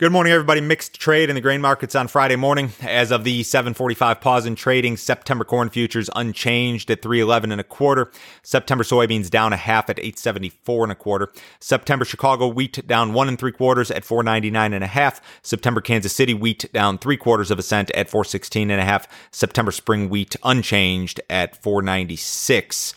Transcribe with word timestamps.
Good 0.00 0.12
morning, 0.12 0.32
everybody. 0.32 0.62
Mixed 0.62 0.98
trade 0.98 1.28
in 1.28 1.34
the 1.34 1.42
grain 1.42 1.60
markets 1.60 1.94
on 1.94 2.08
Friday 2.08 2.36
morning. 2.36 2.72
As 2.80 3.10
of 3.10 3.22
the 3.22 3.42
7:45 3.42 4.22
pause 4.22 4.46
in 4.46 4.54
trading, 4.54 4.96
September 4.96 5.44
corn 5.44 5.68
futures 5.68 6.08
unchanged 6.16 6.90
at 6.90 7.02
311 7.02 7.52
and 7.52 7.60
a 7.60 7.64
quarter. 7.64 8.10
September 8.42 8.82
soybeans 8.82 9.28
down 9.28 9.52
a 9.52 9.58
half 9.58 9.90
at 9.90 9.98
874 9.98 10.84
and 10.84 10.92
a 10.92 10.94
quarter. 10.94 11.30
September 11.60 12.06
Chicago 12.06 12.48
wheat 12.48 12.86
down 12.86 13.12
one 13.12 13.28
and 13.28 13.38
three 13.38 13.52
quarters 13.52 13.90
at 13.90 14.06
499 14.06 14.72
and 14.72 14.82
a 14.82 14.86
half. 14.86 15.20
September 15.42 15.82
Kansas 15.82 16.14
City 16.14 16.32
wheat 16.32 16.72
down 16.72 16.96
three 16.96 17.18
quarters 17.18 17.50
of 17.50 17.58
a 17.58 17.62
cent 17.62 17.90
at 17.90 18.08
416 18.08 18.70
and 18.70 18.80
a 18.80 18.84
half. 18.84 19.06
September 19.30 19.70
spring 19.70 20.08
wheat 20.08 20.34
unchanged 20.42 21.20
at 21.28 21.62
496. 21.62 22.94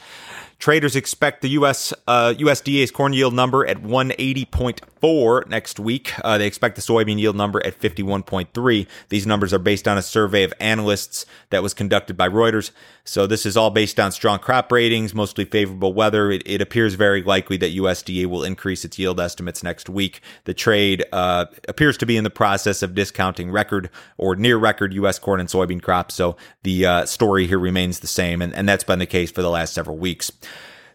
Traders 0.64 0.95
expect 0.95 1.41
the 1.41 1.50
U.S. 1.50 1.93
Uh, 2.07 2.34
USDA's 2.38 2.89
corn 2.89 3.12
yield 3.12 3.34
number 3.34 3.68
at 3.68 3.84
180.4 3.84 5.50
next 5.50 5.77
week. 5.77 6.13
Uh, 6.23 6.38
they 6.38 6.48
expect 6.48 6.77
the 6.77 6.82
soybean 6.82 7.20
yield 7.20 7.36
number 7.36 7.62
at 7.66 7.77
51.3. 7.77 8.88
These 9.09 9.27
numbers 9.27 9.53
are 9.53 9.59
based 9.59 9.89
on 9.89 9.98
a 9.98 10.02
survey 10.02 10.44
of 10.44 10.53
analysts 10.62 11.26
that 11.49 11.62
was 11.62 11.73
conducted 11.73 12.16
by 12.16 12.30
Reuters. 12.30 12.72
So 13.03 13.27
this 13.27 13.45
is 13.45 13.58
all 13.58 13.72
based 13.72 13.99
on 13.99 14.13
strong 14.13 14.39
crop 14.39 14.72
ratings, 14.72 15.13
mostly 15.13 15.44
favorable 15.44 15.94
weather. 15.94 16.31
It, 16.31 16.44
it 16.45 16.62
appears 16.62 16.94
very 16.94 17.22
likely 17.22 17.58
that 17.58 17.75
USDA 17.75 18.27
will 18.27 18.45
increase 18.45 18.86
its 18.86 18.98
yield 18.98 19.20
estimates 19.20 19.64
next 19.64 19.89
week. 19.89 20.22
The 20.45 20.53
trade 20.53 21.03
uh, 21.11 21.48
appears 21.67 21.98
to 21.98 22.05
be 22.05 22.16
in 22.16 22.23
the 22.23 22.30
process 22.30 22.81
of 22.81 22.95
discounting 22.95 23.52
record 23.52 23.89
or 24.17 24.38
near 24.38 24.55
record 24.55 24.94
U.S. 24.94 25.20
corn 25.20 25.41
and 25.41 25.50
soybean 25.50 25.81
crops. 25.81 26.16
So 26.16 26.38
the 26.61 26.86
uh, 26.86 27.05
story 27.05 27.48
here 27.48 27.59
remains 27.59 28.00
the 28.00 28.08
same, 28.08 28.41
and, 28.41 28.53
and 28.55 28.70
that's 28.70 28.86
been 28.86 29.00
the 29.00 29.05
case 29.05 29.30
for 29.30 29.41
the 29.41 29.50
last 29.50 29.73
several 29.73 29.98
weeks. 29.98 30.31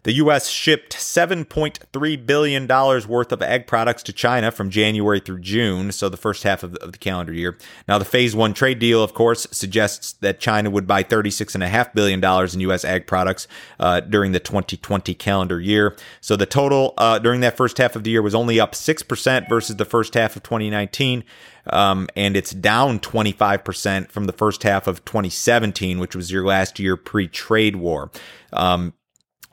The 0.03 0.13
U.S. 0.13 0.49
shipped 0.49 0.95
$7.3 0.95 2.25
billion 2.25 2.67
worth 2.67 3.31
of 3.31 3.41
ag 3.41 3.67
products 3.67 4.03
to 4.03 4.13
China 4.13 4.51
from 4.51 4.69
January 4.69 5.19
through 5.19 5.39
June, 5.39 5.91
so 5.91 6.09
the 6.09 6.17
first 6.17 6.43
half 6.43 6.63
of 6.63 6.73
the, 6.73 6.99
calendar 6.99 7.31
year. 7.31 7.57
Now, 7.87 7.97
the 7.97 8.05
Phase 8.05 8.35
1 8.35 8.53
trade 8.53 8.79
deal, 8.79 9.01
of 9.01 9.13
course, 9.13 9.47
suggests 9.51 10.13
that 10.13 10.39
China 10.39 10.69
would 10.69 10.85
buy 10.85 11.03
$36.5 11.03 11.93
billion 11.93 12.23
in 12.53 12.59
U.S. 12.61 12.83
ag 12.83 13.07
products 13.07 13.47
uh, 13.79 14.01
during 14.01 14.31
the 14.31 14.39
2020 14.39 15.13
calendar 15.13 15.59
year. 15.59 15.95
So 16.21 16.35
the 16.35 16.45
total 16.45 16.93
uh, 16.97 17.19
during 17.19 17.41
that 17.41 17.55
first 17.57 17.77
half 17.77 17.95
of 17.95 18.03
the 18.03 18.11
year 18.11 18.21
was 18.21 18.35
only 18.35 18.59
up 18.59 18.73
6% 18.73 19.49
versus 19.49 19.75
the 19.77 19.85
first 19.85 20.13
half 20.13 20.35
of 20.35 20.43
2019. 20.43 21.23
Um, 21.67 22.07
and 22.15 22.35
it's 22.35 22.51
down 22.51 22.99
25% 22.99 24.09
from 24.09 24.25
the 24.25 24.33
first 24.33 24.63
half 24.63 24.87
of 24.87 25.05
2017, 25.05 25.99
which 25.99 26.15
was 26.15 26.31
your 26.31 26.45
last 26.45 26.79
year 26.79 26.97
pre 26.97 27.27
trade 27.27 27.75
war. 27.75 28.11
Um, 28.51 28.93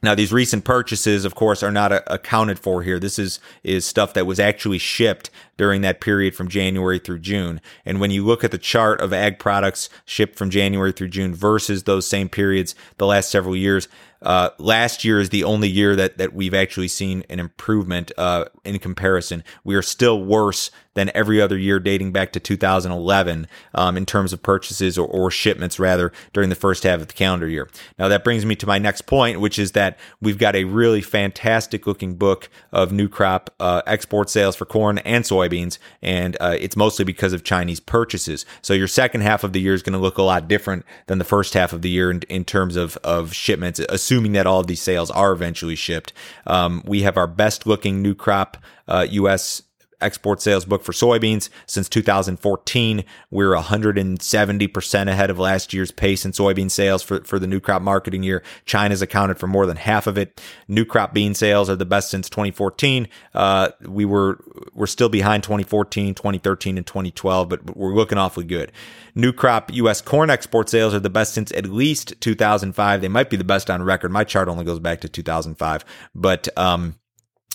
now, 0.02 0.14
these 0.14 0.32
recent 0.32 0.64
purchases, 0.64 1.24
of 1.24 1.34
course, 1.34 1.62
are 1.62 1.72
not 1.72 1.90
a- 1.90 2.12
accounted 2.12 2.58
for 2.58 2.82
here. 2.82 2.98
This 2.98 3.18
is 3.18 3.40
is 3.64 3.84
stuff 3.84 4.12
that 4.14 4.26
was 4.26 4.38
actually 4.38 4.78
shipped 4.78 5.30
during 5.56 5.80
that 5.80 6.00
period 6.00 6.34
from 6.34 6.48
January 6.48 6.98
through 6.98 7.20
June. 7.20 7.60
And 7.84 7.98
when 7.98 8.10
you 8.10 8.24
look 8.24 8.44
at 8.44 8.50
the 8.50 8.58
chart 8.58 9.00
of 9.00 9.12
ag 9.12 9.38
products 9.38 9.88
shipped 10.04 10.36
from 10.36 10.50
January 10.50 10.92
through 10.92 11.08
June 11.08 11.34
versus 11.34 11.84
those 11.84 12.06
same 12.06 12.28
periods 12.28 12.74
the 12.98 13.06
last 13.06 13.30
several 13.30 13.56
years, 13.56 13.88
uh, 14.22 14.50
last 14.58 15.04
year 15.04 15.20
is 15.20 15.30
the 15.30 15.44
only 15.44 15.68
year 15.68 15.96
that, 15.96 16.18
that 16.18 16.32
we've 16.32 16.54
actually 16.54 16.88
seen 16.88 17.24
an 17.28 17.38
improvement 17.38 18.12
uh, 18.16 18.46
in 18.64 18.78
comparison. 18.78 19.44
We 19.64 19.74
are 19.74 19.82
still 19.82 20.22
worse 20.22 20.70
than 20.96 21.10
every 21.14 21.40
other 21.40 21.56
year 21.56 21.78
dating 21.78 22.10
back 22.10 22.32
to 22.32 22.40
2011 22.40 23.46
um, 23.74 23.96
in 23.96 24.06
terms 24.06 24.32
of 24.32 24.42
purchases 24.42 24.98
or, 24.98 25.06
or, 25.06 25.30
shipments, 25.30 25.78
rather, 25.78 26.10
during 26.32 26.48
the 26.48 26.56
first 26.56 26.82
half 26.84 27.02
of 27.02 27.06
the 27.06 27.12
calendar 27.12 27.46
year. 27.46 27.68
Now, 27.98 28.08
that 28.08 28.24
brings 28.24 28.46
me 28.46 28.56
to 28.56 28.66
my 28.66 28.78
next 28.78 29.02
point, 29.02 29.38
which 29.38 29.58
is 29.58 29.72
that 29.72 29.98
we've 30.22 30.38
got 30.38 30.56
a 30.56 30.64
really 30.64 31.02
fantastic 31.02 31.86
looking 31.86 32.14
book 32.14 32.48
of 32.72 32.92
new 32.92 33.08
crop 33.08 33.50
uh, 33.60 33.82
export 33.86 34.30
sales 34.30 34.56
for 34.56 34.64
corn 34.64 34.98
and 34.98 35.22
soybeans, 35.22 35.78
and 36.00 36.36
uh, 36.40 36.56
it's 36.58 36.76
mostly 36.76 37.04
because 37.04 37.34
of 37.34 37.44
Chinese 37.44 37.78
purchases. 37.78 38.46
So, 38.62 38.72
your 38.72 38.88
second 38.88 39.20
half 39.20 39.44
of 39.44 39.52
the 39.52 39.60
year 39.60 39.74
is 39.74 39.82
going 39.82 39.92
to 39.92 39.98
look 39.98 40.16
a 40.16 40.22
lot 40.22 40.48
different 40.48 40.86
than 41.08 41.18
the 41.18 41.24
first 41.24 41.52
half 41.52 41.74
of 41.74 41.82
the 41.82 41.90
year 41.90 42.10
in, 42.10 42.22
in 42.30 42.44
terms 42.46 42.74
of, 42.74 42.96
of 43.04 43.34
shipments, 43.34 43.80
assuming 44.06 44.32
that 44.32 44.46
all 44.46 44.60
of 44.60 44.68
these 44.68 44.80
sales 44.80 45.10
are 45.10 45.32
eventually 45.32 45.74
shipped. 45.74 46.12
Um, 46.46 46.80
we 46.86 47.02
have 47.02 47.16
our 47.16 47.26
best 47.26 47.66
looking 47.66 48.02
new 48.02 48.14
crop 48.14 48.56
uh, 48.86 49.04
U.S 49.10 49.62
export 50.00 50.40
sales 50.42 50.64
book 50.64 50.82
for 50.82 50.92
soybeans 50.92 51.48
since 51.66 51.88
2014. 51.88 53.04
We're 53.30 53.54
170% 53.54 55.08
ahead 55.08 55.30
of 55.30 55.38
last 55.38 55.72
year's 55.72 55.90
pace 55.90 56.24
in 56.24 56.32
soybean 56.32 56.70
sales 56.70 57.02
for, 57.02 57.24
for 57.24 57.38
the 57.38 57.46
new 57.46 57.60
crop 57.60 57.82
marketing 57.82 58.22
year. 58.22 58.42
China's 58.64 59.02
accounted 59.02 59.38
for 59.38 59.46
more 59.46 59.66
than 59.66 59.76
half 59.76 60.06
of 60.06 60.18
it. 60.18 60.40
New 60.68 60.84
crop 60.84 61.14
bean 61.14 61.34
sales 61.34 61.70
are 61.70 61.76
the 61.76 61.86
best 61.86 62.10
since 62.10 62.28
2014. 62.28 63.08
Uh, 63.34 63.70
we 63.82 64.04
were, 64.04 64.38
we're 64.74 64.86
still 64.86 65.08
behind 65.08 65.42
2014, 65.42 66.14
2013, 66.14 66.76
and 66.76 66.86
2012, 66.86 67.48
but 67.48 67.76
we're 67.76 67.94
looking 67.94 68.18
awfully 68.18 68.44
good. 68.44 68.72
New 69.14 69.32
crop 69.32 69.72
U.S. 69.72 70.00
corn 70.02 70.30
export 70.30 70.68
sales 70.68 70.94
are 70.94 71.00
the 71.00 71.10
best 71.10 71.32
since 71.34 71.50
at 71.52 71.66
least 71.66 72.20
2005. 72.20 73.00
They 73.00 73.08
might 73.08 73.30
be 73.30 73.36
the 73.36 73.44
best 73.44 73.70
on 73.70 73.82
record. 73.82 74.10
My 74.10 74.24
chart 74.24 74.48
only 74.48 74.64
goes 74.64 74.78
back 74.78 75.00
to 75.00 75.08
2005, 75.08 75.84
but, 76.14 76.48
um, 76.58 76.96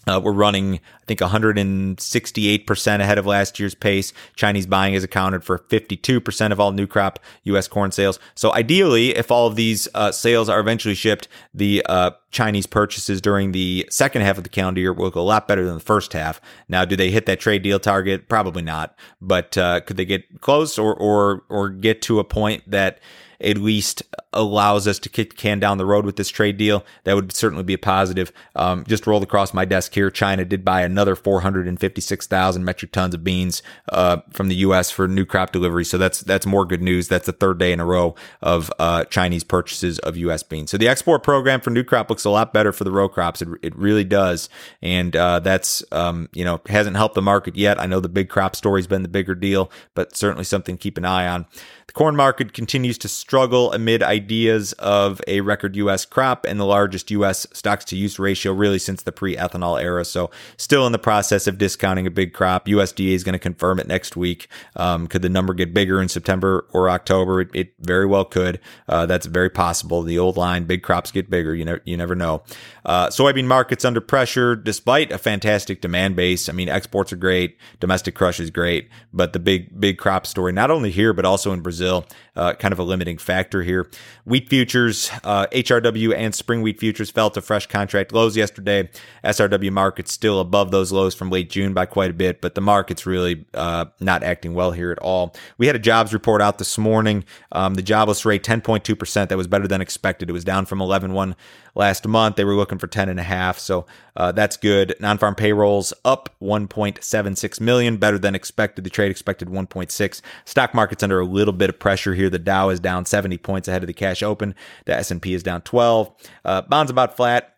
uh, 0.07 0.19
we're 0.23 0.31
running, 0.31 0.75
I 0.75 1.05
think, 1.05 1.19
168% 1.19 2.99
ahead 2.99 3.17
of 3.17 3.25
last 3.25 3.59
year's 3.59 3.75
pace. 3.75 4.13
Chinese 4.35 4.65
buying 4.65 4.93
has 4.95 5.03
accounted 5.03 5.43
for 5.43 5.59
52% 5.59 6.51
of 6.51 6.59
all 6.59 6.71
new 6.71 6.87
crop 6.87 7.19
U.S. 7.43 7.67
corn 7.67 7.91
sales. 7.91 8.19
So 8.33 8.53
ideally, 8.53 9.15
if 9.15 9.29
all 9.29 9.45
of 9.47 9.55
these 9.55 9.87
uh, 9.93 10.11
sales 10.11 10.49
are 10.49 10.59
eventually 10.59 10.95
shipped, 10.95 11.27
the 11.53 11.85
uh, 11.87 12.11
Chinese 12.31 12.65
purchases 12.65 13.21
during 13.21 13.51
the 13.51 13.85
second 13.91 14.23
half 14.23 14.37
of 14.37 14.43
the 14.43 14.49
calendar 14.49 14.81
year 14.81 14.93
will 14.93 15.11
go 15.11 15.21
a 15.21 15.23
lot 15.23 15.47
better 15.47 15.65
than 15.65 15.75
the 15.75 15.79
first 15.79 16.13
half. 16.13 16.41
Now, 16.67 16.83
do 16.83 16.95
they 16.95 17.11
hit 17.11 17.27
that 17.27 17.39
trade 17.39 17.61
deal 17.61 17.79
target? 17.79 18.27
Probably 18.27 18.63
not. 18.63 18.95
But 19.21 19.55
uh, 19.57 19.81
could 19.81 19.97
they 19.97 20.05
get 20.05 20.41
close 20.41 20.79
or 20.79 20.95
or 20.95 21.43
or 21.49 21.69
get 21.69 22.01
to 22.03 22.19
a 22.19 22.23
point 22.23 22.63
that 22.69 22.99
at 23.41 23.57
least 23.57 24.03
allows 24.33 24.87
us 24.87 24.99
to 24.99 25.09
kick 25.09 25.31
the 25.31 25.35
can 25.35 25.59
down 25.59 25.77
the 25.77 25.85
road 25.85 26.05
with 26.05 26.15
this 26.15 26.29
trade 26.29 26.57
deal. 26.57 26.85
That 27.03 27.15
would 27.15 27.33
certainly 27.33 27.63
be 27.63 27.73
a 27.73 27.77
positive. 27.77 28.31
Um, 28.55 28.85
just 28.87 29.05
rolled 29.05 29.23
across 29.23 29.53
my 29.53 29.65
desk 29.65 29.93
here. 29.93 30.09
China 30.09 30.45
did 30.45 30.63
buy 30.63 30.81
another 30.81 31.15
456,000 31.15 32.63
metric 32.63 32.91
tons 32.91 33.13
of 33.13 33.23
beans 33.23 33.61
uh, 33.89 34.17
from 34.31 34.47
the 34.47 34.55
U.S. 34.55 34.91
for 34.91 35.07
new 35.07 35.25
crop 35.25 35.51
delivery. 35.51 35.83
So 35.83 35.97
that's 35.97 36.21
that's 36.21 36.45
more 36.45 36.65
good 36.65 36.81
news. 36.81 37.07
That's 37.07 37.25
the 37.25 37.33
third 37.33 37.57
day 37.57 37.73
in 37.73 37.79
a 37.79 37.85
row 37.85 38.15
of 38.41 38.71
uh, 38.79 39.05
Chinese 39.05 39.43
purchases 39.43 39.99
of 39.99 40.15
U.S. 40.17 40.43
beans. 40.43 40.71
So 40.71 40.77
the 40.77 40.87
export 40.87 41.23
program 41.23 41.61
for 41.61 41.71
new 41.71 41.83
crop 41.83 42.09
looks 42.09 42.25
a 42.25 42.29
lot 42.29 42.53
better 42.53 42.71
for 42.71 42.83
the 42.83 42.91
row 42.91 43.09
crops. 43.09 43.41
It, 43.41 43.49
it 43.61 43.75
really 43.75 44.03
does, 44.03 44.49
and 44.81 45.15
uh, 45.15 45.39
that's 45.39 45.83
um, 45.91 46.29
you 46.33 46.45
know 46.45 46.61
hasn't 46.67 46.95
helped 46.95 47.15
the 47.15 47.21
market 47.21 47.55
yet. 47.55 47.79
I 47.79 47.85
know 47.85 47.99
the 47.99 48.09
big 48.09 48.29
crop 48.29 48.55
story's 48.55 48.87
been 48.87 49.01
the 49.01 49.09
bigger 49.09 49.35
deal, 49.35 49.71
but 49.93 50.15
certainly 50.15 50.43
something 50.43 50.77
to 50.77 50.81
keep 50.81 50.97
an 50.97 51.05
eye 51.05 51.27
on. 51.27 51.45
The 51.91 51.95
corn 51.95 52.15
market 52.15 52.53
continues 52.53 52.97
to 52.99 53.09
struggle 53.09 53.73
amid 53.73 54.01
ideas 54.01 54.71
of 54.79 55.19
a 55.27 55.41
record 55.41 55.75
U.S. 55.75 56.05
crop 56.05 56.45
and 56.45 56.57
the 56.57 56.65
largest 56.65 57.11
U.S. 57.11 57.45
stocks 57.51 57.83
to 57.85 57.97
use 57.97 58.17
ratio 58.17 58.53
really 58.53 58.79
since 58.79 59.03
the 59.03 59.11
pre 59.11 59.35
ethanol 59.35 59.77
era. 59.77 60.05
So, 60.05 60.31
still 60.55 60.85
in 60.85 60.93
the 60.93 60.99
process 60.99 61.47
of 61.47 61.57
discounting 61.57 62.07
a 62.07 62.09
big 62.09 62.31
crop. 62.31 62.67
USDA 62.67 63.11
is 63.11 63.25
going 63.25 63.33
to 63.33 63.39
confirm 63.39 63.77
it 63.77 63.87
next 63.87 64.15
week. 64.15 64.47
Um, 64.77 65.05
could 65.07 65.21
the 65.21 65.27
number 65.27 65.53
get 65.53 65.73
bigger 65.73 66.01
in 66.01 66.07
September 66.07 66.65
or 66.71 66.89
October? 66.89 67.41
It, 67.41 67.49
it 67.53 67.73
very 67.81 68.05
well 68.05 68.23
could. 68.23 68.61
Uh, 68.87 69.05
that's 69.05 69.25
very 69.25 69.49
possible. 69.49 70.01
The 70.01 70.17
old 70.17 70.37
line, 70.37 70.63
big 70.63 70.83
crops 70.83 71.11
get 71.11 71.29
bigger. 71.29 71.53
You 71.53 71.65
know, 71.65 71.79
you 71.83 71.97
never 71.97 72.15
know. 72.15 72.43
Uh, 72.85 73.07
soybean 73.07 73.47
market's 73.47 73.83
under 73.83 73.99
pressure 73.99 74.55
despite 74.55 75.11
a 75.11 75.17
fantastic 75.17 75.81
demand 75.81 76.15
base. 76.15 76.47
I 76.47 76.53
mean, 76.53 76.69
exports 76.69 77.11
are 77.11 77.17
great, 77.17 77.57
domestic 77.81 78.15
crush 78.15 78.39
is 78.39 78.49
great, 78.49 78.87
but 79.11 79.33
the 79.33 79.39
big, 79.39 79.77
big 79.77 79.97
crop 79.97 80.25
story, 80.25 80.53
not 80.53 80.71
only 80.71 80.89
here, 80.89 81.11
but 81.11 81.25
also 81.25 81.51
in 81.51 81.59
Brazil 81.59 81.80
Brazil, 81.81 82.05
uh, 82.35 82.53
kind 82.53 82.71
of 82.71 82.77
a 82.79 82.83
limiting 82.83 83.17
factor 83.17 83.63
here. 83.63 83.89
Wheat 84.23 84.49
futures, 84.49 85.09
uh, 85.23 85.47
HRW 85.47 86.15
and 86.15 86.35
spring 86.35 86.61
wheat 86.61 86.79
futures 86.79 87.09
fell 87.09 87.31
to 87.31 87.41
fresh 87.41 87.65
contract 87.65 88.13
lows 88.13 88.37
yesterday. 88.37 88.87
SRW 89.23 89.71
market's 89.71 90.11
still 90.11 90.39
above 90.39 90.69
those 90.69 90.91
lows 90.91 91.15
from 91.15 91.31
late 91.31 91.49
June 91.49 91.73
by 91.73 91.87
quite 91.87 92.11
a 92.11 92.13
bit, 92.13 92.39
but 92.39 92.53
the 92.53 92.61
market's 92.61 93.07
really 93.07 93.45
uh, 93.55 93.85
not 93.99 94.21
acting 94.23 94.53
well 94.53 94.71
here 94.71 94.91
at 94.91 94.99
all. 94.99 95.35
We 95.57 95.65
had 95.65 95.75
a 95.75 95.79
jobs 95.79 96.13
report 96.13 96.39
out 96.39 96.59
this 96.59 96.77
morning. 96.77 97.25
Um, 97.51 97.73
the 97.73 97.81
jobless 97.81 98.25
rate, 98.25 98.43
10.2%. 98.43 99.29
That 99.29 99.37
was 99.37 99.47
better 99.47 99.67
than 99.67 99.81
expected. 99.81 100.29
It 100.29 100.33
was 100.33 100.45
down 100.45 100.67
from 100.67 100.79
11.1 100.79 101.35
last 101.75 102.07
month. 102.07 102.35
They 102.35 102.45
were 102.45 102.55
looking 102.55 102.77
for 102.77 102.87
10 102.87 103.09
and 103.09 103.19
a 103.19 103.23
half. 103.23 103.59
So 103.59 103.85
uh, 104.15 104.31
that's 104.31 104.57
good. 104.57 104.95
Non-farm 104.99 105.35
payrolls 105.35 105.93
up 106.03 106.35
1.76 106.41 107.61
million, 107.61 107.97
better 107.97 108.19
than 108.19 108.35
expected. 108.35 108.83
The 108.83 108.89
trade 108.89 109.11
expected 109.11 109.49
1.6. 109.49 110.21
Stock 110.45 110.73
market's 110.73 111.03
under 111.03 111.19
a 111.19 111.25
little 111.25 111.53
bit 111.53 111.69
of 111.69 111.79
pressure 111.79 112.13
here. 112.13 112.29
The 112.29 112.39
Dow 112.39 112.69
is 112.69 112.79
down 112.79 113.05
70 113.05 113.37
points 113.39 113.67
ahead 113.67 113.83
of 113.83 113.87
the 113.87 113.93
cash 113.93 114.23
open. 114.23 114.55
The 114.85 114.95
S&P 114.95 115.33
is 115.33 115.43
down 115.43 115.61
12. 115.61 116.11
Uh, 116.43 116.61
bonds 116.63 116.91
about 116.91 117.15
flat. 117.15 117.55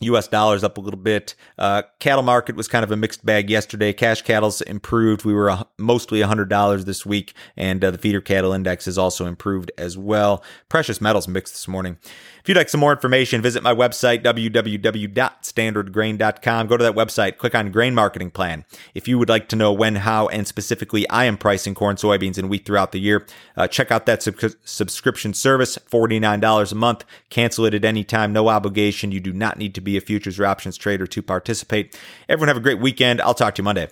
U.S. 0.00 0.28
dollars 0.28 0.64
up 0.64 0.76
a 0.76 0.80
little 0.80 0.98
bit. 0.98 1.34
Uh, 1.58 1.82
cattle 1.98 2.22
market 2.22 2.56
was 2.56 2.68
kind 2.68 2.84
of 2.84 2.90
a 2.90 2.96
mixed 2.96 3.24
bag 3.24 3.48
yesterday. 3.48 3.92
Cash 3.92 4.22
cattle's 4.22 4.60
improved. 4.62 5.24
We 5.24 5.32
were 5.32 5.48
a, 5.48 5.66
mostly 5.78 6.20
$100 6.20 6.84
this 6.84 7.06
week, 7.06 7.34
and 7.56 7.84
uh, 7.84 7.92
the 7.92 7.98
feeder 7.98 8.20
cattle 8.20 8.52
index 8.52 8.86
has 8.86 8.98
also 8.98 9.26
improved 9.26 9.70
as 9.78 9.96
well. 9.96 10.42
Precious 10.68 11.00
metals 11.00 11.28
mixed 11.28 11.54
this 11.54 11.68
morning. 11.68 11.96
If 12.44 12.48
you'd 12.50 12.58
like 12.58 12.68
some 12.68 12.80
more 12.80 12.92
information, 12.92 13.40
visit 13.40 13.62
my 13.62 13.74
website, 13.74 14.22
www.standardgrain.com. 14.22 16.66
Go 16.66 16.76
to 16.76 16.84
that 16.84 16.94
website, 16.94 17.38
click 17.38 17.54
on 17.54 17.70
Grain 17.70 17.94
Marketing 17.94 18.30
Plan. 18.30 18.66
If 18.94 19.08
you 19.08 19.18
would 19.18 19.30
like 19.30 19.48
to 19.48 19.56
know 19.56 19.72
when, 19.72 19.96
how, 19.96 20.28
and 20.28 20.46
specifically 20.46 21.08
I 21.08 21.24
am 21.24 21.38
pricing 21.38 21.74
corn, 21.74 21.96
soybeans, 21.96 22.36
and 22.36 22.50
wheat 22.50 22.66
throughout 22.66 22.92
the 22.92 23.00
year, 23.00 23.26
uh, 23.56 23.66
check 23.66 23.90
out 23.90 24.04
that 24.04 24.22
sub- 24.22 24.38
subscription 24.62 25.32
service, 25.32 25.78
$49 25.90 26.70
a 26.70 26.74
month. 26.74 27.06
Cancel 27.30 27.64
it 27.64 27.72
at 27.72 27.82
any 27.82 28.04
time, 28.04 28.34
no 28.34 28.48
obligation. 28.48 29.10
You 29.10 29.20
do 29.20 29.32
not 29.32 29.56
need 29.56 29.74
to 29.76 29.80
be 29.84 29.96
a 29.96 30.00
futures 30.00 30.38
or 30.38 30.46
options 30.46 30.76
trader 30.76 31.06
to 31.06 31.22
participate. 31.22 31.98
Everyone 32.28 32.48
have 32.48 32.56
a 32.56 32.60
great 32.60 32.80
weekend. 32.80 33.20
I'll 33.20 33.34
talk 33.34 33.54
to 33.56 33.60
you 33.60 33.64
Monday. 33.64 33.88